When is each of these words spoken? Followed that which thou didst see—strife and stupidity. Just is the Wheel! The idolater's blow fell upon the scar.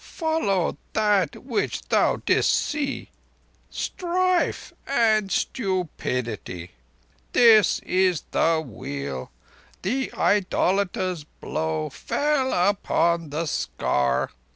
Followed 0.03 0.77
that 0.93 1.43
which 1.45 1.83
thou 1.89 2.15
didst 2.25 2.51
see—strife 2.51 4.73
and 4.87 5.31
stupidity. 5.31 6.71
Just 7.35 7.83
is 7.83 8.23
the 8.31 8.63
Wheel! 8.65 9.29
The 9.83 10.11
idolater's 10.13 11.23
blow 11.23 11.89
fell 11.91 12.51
upon 12.51 13.29
the 13.29 13.45
scar. 13.45 14.31